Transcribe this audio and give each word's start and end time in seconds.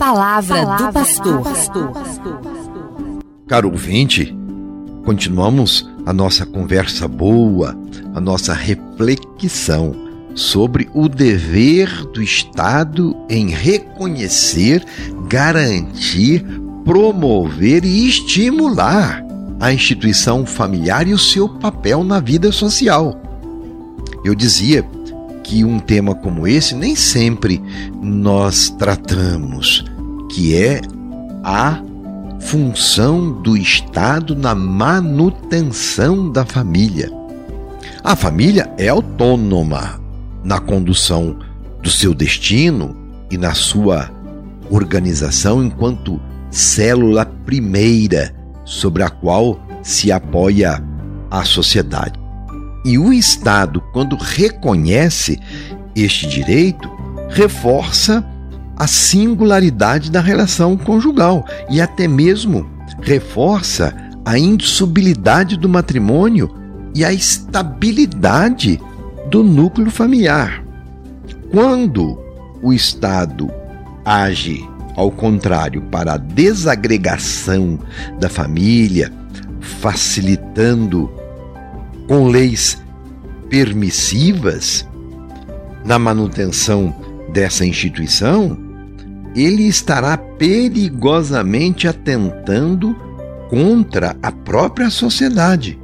palavra, 0.00 0.64
palavra 0.64 0.86
do 0.88 1.42
pastor. 1.42 1.92
Caro 3.46 3.70
ouvinte, 3.70 4.34
continuamos 5.04 5.86
a 6.06 6.12
nossa 6.12 6.46
conversa 6.46 7.06
boa, 7.06 7.78
a 8.14 8.20
nossa 8.20 8.54
reflexão 8.54 9.94
sobre 10.34 10.88
o 10.94 11.06
dever 11.06 12.06
do 12.06 12.22
Estado 12.22 13.14
em 13.28 13.50
reconhecer, 13.50 14.82
garantir, 15.28 16.46
promover 16.82 17.84
e 17.84 18.08
estimular 18.08 19.22
a 19.60 19.70
instituição 19.70 20.46
familiar 20.46 21.06
e 21.06 21.12
o 21.12 21.18
seu 21.18 21.46
papel 21.46 22.02
na 22.04 22.20
vida 22.20 22.50
social. 22.50 23.20
Eu 24.24 24.34
dizia 24.34 24.82
que 25.42 25.62
um 25.62 25.78
tema 25.78 26.14
como 26.14 26.46
esse 26.46 26.74
nem 26.74 26.96
sempre 26.96 27.60
nós 28.00 28.70
tratamos, 28.70 29.84
que 30.30 30.56
é 30.56 30.80
a 31.44 31.82
função 32.40 33.42
do 33.42 33.56
Estado 33.56 34.34
na 34.34 34.54
manutenção 34.54 36.30
da 36.30 36.44
família. 36.44 37.10
A 38.02 38.16
família 38.16 38.72
é 38.78 38.88
autônoma 38.88 40.00
na 40.42 40.58
condução 40.58 41.38
do 41.82 41.90
seu 41.90 42.14
destino 42.14 42.96
e 43.30 43.36
na 43.36 43.54
sua 43.54 44.10
organização 44.70 45.62
enquanto 45.62 46.20
célula 46.50 47.26
primeira 47.26 48.34
sobre 48.64 49.02
a 49.02 49.10
qual 49.10 49.60
se 49.82 50.10
apoia 50.10 50.82
a 51.30 51.44
sociedade. 51.44 52.18
E 52.84 52.98
o 52.98 53.12
Estado, 53.12 53.82
quando 53.92 54.16
reconhece 54.16 55.38
este 55.94 56.26
direito, 56.26 56.90
reforça 57.28 58.24
a 58.80 58.86
singularidade 58.86 60.10
da 60.10 60.22
relação 60.22 60.74
conjugal 60.74 61.46
e 61.68 61.82
até 61.82 62.08
mesmo 62.08 62.66
reforça 63.02 63.94
a 64.24 64.38
indissolubilidade 64.38 65.58
do 65.58 65.68
matrimônio 65.68 66.50
e 66.94 67.04
a 67.04 67.12
estabilidade 67.12 68.80
do 69.30 69.44
núcleo 69.44 69.90
familiar. 69.90 70.64
Quando 71.50 72.18
o 72.62 72.72
Estado 72.72 73.50
age 74.02 74.66
ao 74.96 75.10
contrário, 75.10 75.82
para 75.82 76.14
a 76.14 76.16
desagregação 76.16 77.78
da 78.18 78.28
família, 78.28 79.12
facilitando 79.60 81.10
com 82.08 82.28
leis 82.28 82.82
permissivas 83.50 84.86
na 85.84 85.98
manutenção 85.98 86.94
dessa 87.32 87.64
instituição, 87.64 88.69
ele 89.34 89.66
estará 89.68 90.16
perigosamente 90.16 91.86
atentando 91.86 92.96
contra 93.48 94.16
a 94.22 94.30
própria 94.30 94.90
sociedade. 94.90 95.78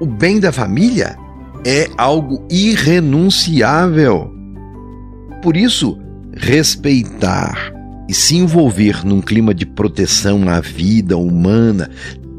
O 0.00 0.06
bem 0.06 0.40
da 0.40 0.50
família 0.50 1.16
é 1.64 1.88
algo 1.96 2.46
irrenunciável. 2.50 4.32
Por 5.42 5.56
isso, 5.56 5.98
respeitar 6.34 7.72
e 8.08 8.14
se 8.14 8.36
envolver 8.36 9.04
num 9.04 9.20
clima 9.20 9.54
de 9.54 9.66
proteção 9.66 10.48
à 10.48 10.60
vida 10.60 11.16
humana 11.16 11.90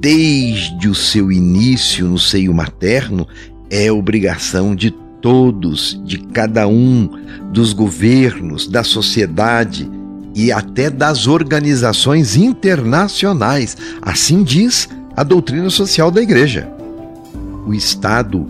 desde 0.02 0.90
o 0.90 0.96
seu 0.96 1.32
início 1.32 2.08
no 2.08 2.18
seio 2.18 2.54
materno 2.54 3.28
é 3.70 3.92
obrigação 3.92 4.76
de 4.76 4.92
todos, 5.22 6.02
de 6.04 6.18
cada 6.18 6.68
um, 6.68 7.08
dos 7.54 7.74
governos, 7.74 8.68
da 8.68 8.84
sociedade 8.84 9.90
e 10.34 10.52
até 10.52 10.90
das 10.90 11.28
organizações 11.28 12.36
internacionais. 12.36 13.78
Assim 14.02 14.44
diz 14.44 14.90
a 15.16 15.24
doutrina 15.24 15.70
social 15.70 16.10
da 16.12 16.22
Igreja. 16.22 16.70
O 17.66 17.74
Estado 17.74 18.46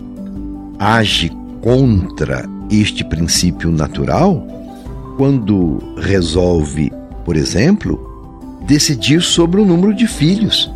age 0.78 1.30
contra 1.60 2.48
este 2.70 3.04
princípio 3.04 3.70
natural 3.70 4.46
quando 5.16 5.78
resolve 5.98 6.90
por 7.24 7.36
exemplo, 7.36 8.60
decidir 8.66 9.22
sobre 9.22 9.60
o 9.60 9.64
número 9.64 9.94
de 9.94 10.06
filhos, 10.06 10.70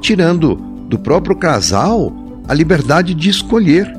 tirando 0.00 0.54
do 0.88 0.98
próprio 0.98 1.36
casal 1.36 2.12
a 2.48 2.54
liberdade 2.54 3.14
de 3.14 3.28
escolher. 3.28 3.90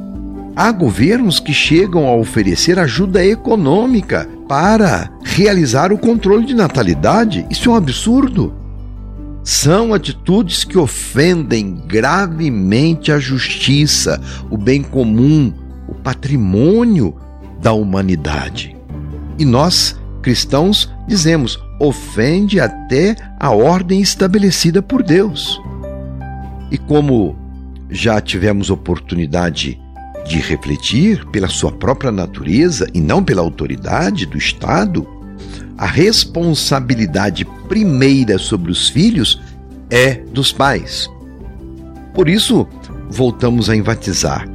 Há 0.55 0.71
governos 0.71 1.39
que 1.39 1.53
chegam 1.53 2.07
a 2.07 2.15
oferecer 2.15 2.77
ajuda 2.77 3.25
econômica 3.25 4.27
para 4.47 5.09
realizar 5.35 5.93
o 5.93 5.97
controle 5.97 6.45
de 6.45 6.53
natalidade. 6.53 7.45
Isso 7.49 7.69
é 7.69 7.71
um 7.71 7.75
absurdo. 7.75 8.53
São 9.43 9.93
atitudes 9.93 10.63
que 10.63 10.77
ofendem 10.77 11.81
gravemente 11.87 13.11
a 13.11 13.17
justiça, 13.17 14.21
o 14.49 14.57
bem 14.57 14.83
comum, 14.83 15.53
o 15.87 15.95
patrimônio 15.95 17.15
da 17.61 17.71
humanidade. 17.71 18.75
E 19.39 19.45
nós, 19.45 19.97
cristãos, 20.21 20.91
dizemos: 21.07 21.57
ofende 21.79 22.59
até 22.59 23.15
a 23.39 23.51
ordem 23.51 24.01
estabelecida 24.01 24.81
por 24.81 25.01
Deus. 25.01 25.59
E 26.69 26.77
como 26.77 27.35
já 27.89 28.19
tivemos 28.21 28.69
oportunidade 28.69 29.79
de 30.27 30.39
refletir 30.39 31.25
pela 31.27 31.47
sua 31.47 31.71
própria 31.71 32.11
natureza 32.11 32.87
e 32.93 33.01
não 33.01 33.23
pela 33.23 33.41
autoridade 33.41 34.25
do 34.25 34.37
Estado, 34.37 35.07
a 35.81 35.87
responsabilidade 35.87 37.43
primeira 37.67 38.37
sobre 38.37 38.71
os 38.71 38.87
filhos 38.87 39.41
é 39.89 40.13
dos 40.13 40.51
pais. 40.51 41.09
Por 42.13 42.29
isso, 42.29 42.67
voltamos 43.09 43.67
a 43.67 43.75
enfatizar: 43.75 44.47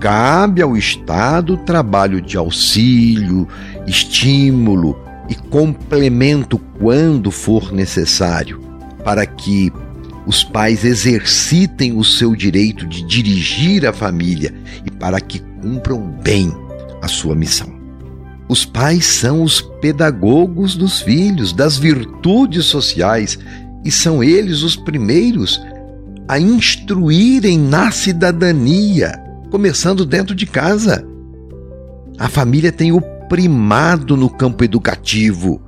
cabe 0.00 0.60
ao 0.60 0.76
Estado 0.76 1.54
o 1.54 1.58
trabalho 1.58 2.20
de 2.20 2.36
auxílio, 2.36 3.46
estímulo, 3.86 4.98
e 5.28 5.36
complemento 5.36 6.58
quando 6.80 7.30
for 7.30 7.70
necessário, 7.70 8.60
para 9.04 9.24
que 9.24 9.72
os 10.26 10.42
pais 10.42 10.84
exercitem 10.84 11.96
o 11.96 12.02
seu 12.02 12.34
direito 12.34 12.88
de 12.88 13.04
dirigir 13.04 13.86
a 13.86 13.92
família 13.92 14.52
e 14.84 14.90
para 14.90 15.20
que 15.20 15.38
cumpram 15.62 16.00
bem 16.24 16.52
a 17.00 17.06
sua 17.06 17.36
missão. 17.36 17.75
Os 18.48 18.64
pais 18.64 19.06
são 19.06 19.42
os 19.42 19.60
pedagogos 19.60 20.76
dos 20.76 21.00
filhos, 21.00 21.52
das 21.52 21.76
virtudes 21.76 22.66
sociais, 22.66 23.38
e 23.84 23.90
são 23.90 24.22
eles 24.22 24.62
os 24.62 24.76
primeiros 24.76 25.60
a 26.28 26.38
instruírem 26.38 27.58
na 27.58 27.90
cidadania, 27.90 29.12
começando 29.50 30.04
dentro 30.04 30.34
de 30.34 30.46
casa. 30.46 31.06
A 32.18 32.28
família 32.28 32.72
tem 32.72 32.92
o 32.92 33.00
primado 33.28 34.16
no 34.16 34.28
campo 34.28 34.64
educativo. 34.64 35.60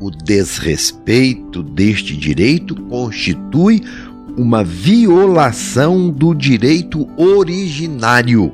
O 0.00 0.10
desrespeito 0.10 1.62
deste 1.62 2.16
direito 2.16 2.76
constitui 2.82 3.82
uma 4.36 4.62
violação 4.62 6.10
do 6.10 6.32
direito 6.34 7.08
originário 7.16 8.52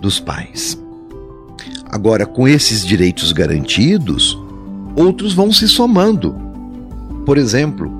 dos 0.00 0.18
pais. 0.18 0.79
Agora, 1.90 2.24
com 2.24 2.46
esses 2.46 2.86
direitos 2.86 3.32
garantidos, 3.32 4.38
outros 4.96 5.34
vão 5.34 5.52
se 5.52 5.68
somando. 5.68 6.34
Por 7.26 7.36
exemplo, 7.36 7.90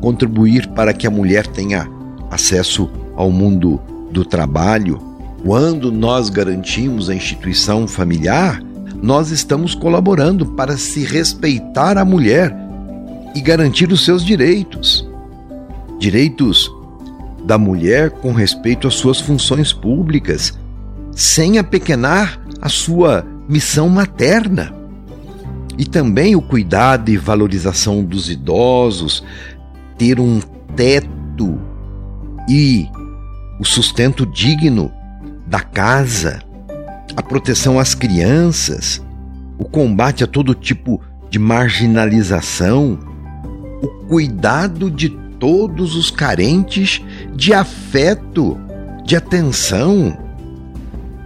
contribuir 0.00 0.68
para 0.68 0.92
que 0.92 1.06
a 1.06 1.10
mulher 1.10 1.46
tenha 1.46 1.88
acesso 2.30 2.90
ao 3.16 3.30
mundo 3.30 3.80
do 4.10 4.24
trabalho 4.24 5.14
quando 5.44 5.92
nós 5.92 6.30
garantimos 6.30 7.10
a 7.10 7.14
instituição 7.14 7.86
familiar, 7.86 8.62
nós 9.02 9.30
estamos 9.30 9.74
colaborando 9.74 10.46
para 10.46 10.78
se 10.78 11.04
respeitar 11.04 11.98
a 11.98 12.04
mulher 12.04 12.56
e 13.34 13.42
garantir 13.42 13.92
os 13.92 14.02
seus 14.06 14.24
direitos. 14.24 15.06
Direitos 15.98 16.72
da 17.44 17.58
mulher 17.58 18.10
com 18.10 18.32
respeito 18.32 18.88
às 18.88 18.94
suas 18.94 19.20
funções 19.20 19.70
públicas, 19.70 20.58
sem 21.12 21.58
apequenar 21.58 22.40
a 22.64 22.68
sua 22.70 23.26
missão 23.46 23.90
materna. 23.90 24.74
E 25.76 25.84
também 25.84 26.34
o 26.34 26.40
cuidado 26.40 27.10
e 27.10 27.18
valorização 27.18 28.02
dos 28.02 28.30
idosos, 28.30 29.22
ter 29.98 30.18
um 30.18 30.40
teto 30.74 31.60
e 32.48 32.88
o 33.60 33.64
sustento 33.64 34.24
digno 34.24 34.90
da 35.46 35.60
casa, 35.60 36.42
a 37.14 37.22
proteção 37.22 37.78
às 37.78 37.94
crianças, 37.94 39.04
o 39.58 39.64
combate 39.64 40.24
a 40.24 40.26
todo 40.26 40.54
tipo 40.54 41.02
de 41.28 41.38
marginalização, 41.38 42.98
o 43.82 43.88
cuidado 44.06 44.90
de 44.90 45.10
todos 45.38 45.96
os 45.96 46.10
carentes 46.10 47.02
de 47.34 47.52
afeto, 47.52 48.58
de 49.04 49.16
atenção. 49.16 50.23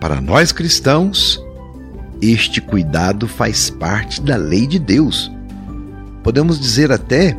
Para 0.00 0.20
nós 0.20 0.52
cristãos, 0.52 1.42
este 2.22 2.60
cuidado 2.60 3.26
faz 3.26 3.68
parte 3.68 4.22
da 4.22 4.36
lei 4.36 4.66
de 4.66 4.78
Deus. 4.78 5.30
Podemos 6.22 6.58
dizer 6.60 6.92
até, 6.92 7.36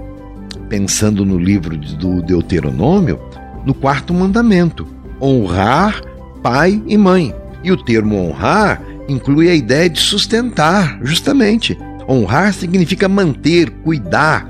pensando 0.67 1.25
no 1.25 1.37
livro 1.37 1.77
do 1.77 2.21
Deuteronômio, 2.21 3.19
no 3.65 3.73
quarto 3.73 4.13
mandamento: 4.13 4.87
honrar 5.21 6.01
pai 6.41 6.81
e 6.87 6.97
mãe. 6.97 7.33
E 7.63 7.71
o 7.71 7.77
termo 7.77 8.17
honrar 8.17 8.81
inclui 9.07 9.49
a 9.49 9.55
ideia 9.55 9.89
de 9.89 9.99
sustentar, 9.99 10.99
justamente. 11.01 11.77
Honrar 12.07 12.53
significa 12.53 13.07
manter, 13.07 13.69
cuidar, 13.69 14.47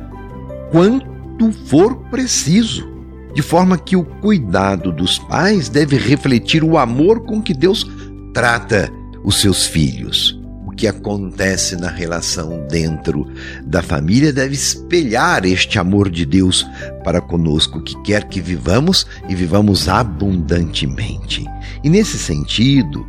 quanto 0.71 1.51
for 1.65 1.95
preciso. 2.09 2.87
De 3.33 3.41
forma 3.41 3.77
que 3.77 3.95
o 3.95 4.03
cuidado 4.03 4.91
dos 4.91 5.19
pais 5.19 5.69
deve 5.69 5.97
refletir 5.97 6.63
o 6.63 6.77
amor 6.77 7.21
com 7.21 7.41
que 7.41 7.53
Deus 7.53 7.85
trata 8.33 8.91
os 9.23 9.39
seus 9.39 9.65
filhos. 9.65 10.39
O 10.65 10.71
que 10.71 10.87
acontece 10.87 11.75
na 11.75 11.89
relação 11.89 12.65
dentro 12.67 13.27
da 13.65 13.81
família 13.81 14.31
deve 14.31 14.55
espelhar 14.55 15.45
este 15.45 15.77
amor 15.77 16.09
de 16.09 16.25
Deus 16.25 16.65
para 17.03 17.21
conosco, 17.21 17.81
que 17.81 18.01
quer 18.01 18.25
que 18.25 18.39
vivamos 18.39 19.05
e 19.27 19.35
vivamos 19.35 19.89
abundantemente. 19.89 21.45
E 21.83 21.89
nesse 21.89 22.17
sentido, 22.17 23.05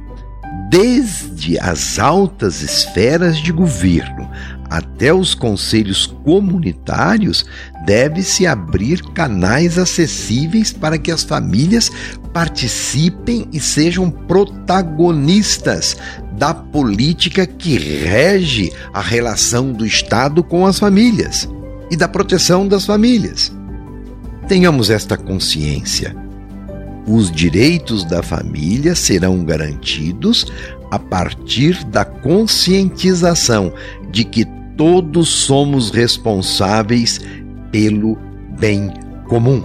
desde 0.71 1.59
as 1.59 1.99
altas 1.99 2.63
esferas 2.63 3.39
de 3.39 3.51
governo 3.51 4.31
até 4.71 5.13
os 5.13 5.35
conselhos 5.35 6.07
comunitários, 6.25 7.45
deve-se 7.85 8.47
abrir 8.47 9.03
canais 9.13 9.77
acessíveis 9.77 10.73
para 10.73 10.97
que 10.97 11.11
as 11.11 11.25
famílias 11.25 11.91
participem 12.33 13.49
e 13.53 13.59
sejam 13.59 14.09
protagonistas 14.09 15.97
da 16.39 16.55
política 16.55 17.45
que 17.45 17.77
rege 17.77 18.73
a 18.95 19.01
relação 19.01 19.73
do 19.73 19.85
Estado 19.85 20.45
com 20.45 20.65
as 20.65 20.79
famílias 20.79 21.49
e 21.91 21.97
da 21.97 22.07
proteção 22.07 22.69
das 22.69 22.87
famílias. 22.87 23.53
Tenhamos 24.47 24.89
esta 24.89 25.17
consciência 25.17 26.30
os 27.11 27.29
direitos 27.31 28.05
da 28.05 28.23
família 28.23 28.95
serão 28.95 29.45
garantidos 29.45 30.47
a 30.93 30.99
partir 30.99 31.85
da 31.85 32.05
conscientização 32.05 33.73
de 34.13 34.25
que 34.25 34.45
todos 34.77 35.29
somos 35.29 35.91
responsáveis 35.91 37.21
pelo 37.73 38.17
bem 38.59 38.93
comum. 39.29 39.63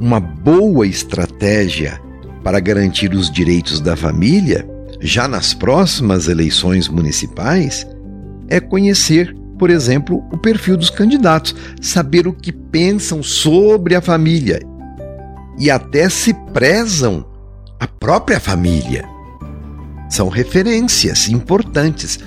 Uma 0.00 0.20
boa 0.20 0.86
estratégia 0.86 2.00
para 2.44 2.60
garantir 2.60 3.12
os 3.12 3.28
direitos 3.30 3.80
da 3.80 3.96
família, 3.96 4.68
já 5.00 5.26
nas 5.26 5.52
próximas 5.52 6.28
eleições 6.28 6.88
municipais, 6.88 7.86
é 8.48 8.60
conhecer, 8.60 9.34
por 9.58 9.68
exemplo, 9.68 10.22
o 10.30 10.38
perfil 10.38 10.76
dos 10.76 10.90
candidatos, 10.90 11.56
saber 11.80 12.28
o 12.28 12.32
que 12.32 12.52
pensam 12.52 13.22
sobre 13.22 13.96
a 13.96 14.00
família 14.00 14.60
e 15.58 15.70
até 15.70 16.08
se 16.08 16.34
prezam 16.52 17.24
a 17.78 17.86
própria 17.86 18.40
família. 18.40 19.08
São 20.08 20.28
referências 20.28 21.28
importantes 21.28 22.18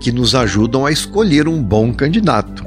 que 0.00 0.12
nos 0.12 0.34
ajudam 0.34 0.86
a 0.86 0.92
escolher 0.92 1.48
um 1.48 1.62
bom 1.62 1.92
candidato. 1.92 2.64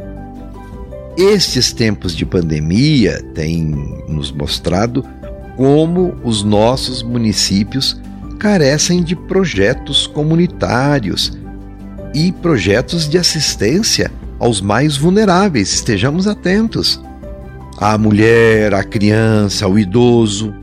Estes 1.17 1.73
tempos 1.73 2.15
de 2.15 2.25
pandemia 2.25 3.21
têm 3.33 4.03
nos 4.07 4.31
mostrado 4.31 5.05
como 5.57 6.15
os 6.23 6.43
nossos 6.43 7.03
municípios 7.03 7.99
carecem 8.39 9.03
de 9.03 9.15
projetos 9.15 10.07
comunitários 10.07 11.37
e 12.13 12.31
projetos 12.31 13.07
de 13.07 13.17
assistência 13.17 14.11
aos 14.39 14.61
mais 14.61 14.97
vulneráveis. 14.97 15.73
Estejamos 15.73 16.27
atentos 16.27 16.99
à 17.81 17.97
mulher, 17.97 18.75
à 18.75 18.83
criança, 18.83 19.65
ao 19.65 19.79
idoso. 19.79 20.53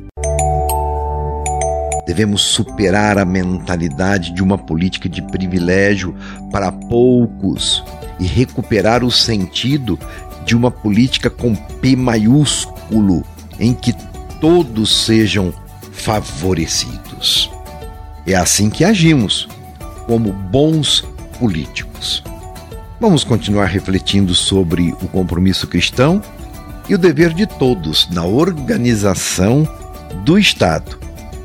Devemos 2.06 2.42
superar 2.42 3.18
a 3.18 3.24
mentalidade 3.24 4.32
de 4.32 4.40
uma 4.40 4.56
política 4.56 5.08
de 5.08 5.20
privilégio 5.20 6.14
para 6.52 6.70
poucos 6.70 7.82
e 8.20 8.24
recuperar 8.24 9.02
o 9.02 9.10
sentido 9.10 9.98
de 10.46 10.56
uma 10.56 10.70
política 10.70 11.28
com 11.28 11.56
P 11.56 11.96
maiúsculo, 11.96 13.24
em 13.58 13.74
que 13.74 13.92
todos 14.40 15.04
sejam 15.04 15.52
favorecidos. 15.90 17.50
É 18.24 18.36
assim 18.36 18.70
que 18.70 18.84
agimos, 18.84 19.48
como 20.06 20.32
bons 20.32 21.04
políticos. 21.40 22.22
Vamos 23.00 23.24
continuar 23.24 23.66
refletindo 23.66 24.36
sobre 24.36 24.94
o 25.02 25.08
compromisso 25.08 25.66
cristão 25.66 26.22
e 26.88 26.94
o 26.94 26.98
dever 26.98 27.34
de 27.34 27.46
todos 27.46 28.08
na 28.10 28.24
organização 28.24 29.68
do 30.24 30.38
Estado, 30.38 30.98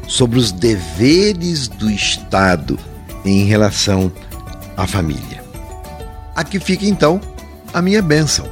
sobre 0.08 0.40
os 0.40 0.52
deveres 0.52 1.68
do 1.68 1.90
Estado 1.90 2.80
em 3.26 3.46
relação 3.46 4.12
à 4.78 4.88
família. 4.88 5.44
Aqui 6.36 6.60
fica 6.60 6.86
então 6.86 7.20
a 7.74 7.82
minha 7.82 8.02
bênção. 8.02 8.48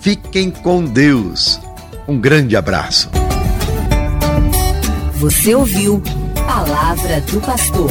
Fiquem 0.00 0.50
com 0.50 0.84
Deus. 0.84 1.60
Um 2.06 2.18
grande 2.18 2.56
abraço. 2.56 3.10
Você 5.14 5.54
ouviu 5.54 6.02
Palavra 6.46 7.20
do 7.22 7.40
Pastor. 7.40 7.90